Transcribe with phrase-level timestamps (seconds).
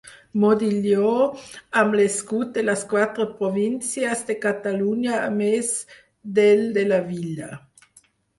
[0.43, 1.09] Modilló
[1.81, 5.71] amb l'escut de les quatre províncies de Catalunya a més
[6.41, 7.53] del de la Vila.